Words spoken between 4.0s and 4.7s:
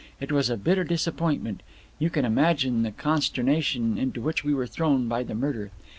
which we were